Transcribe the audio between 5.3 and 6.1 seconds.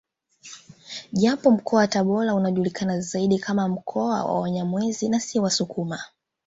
wasukuma